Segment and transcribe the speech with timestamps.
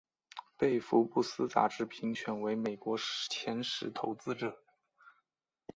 [0.57, 2.97] 被福布斯杂志评选为美国
[3.29, 4.57] 前十投资者。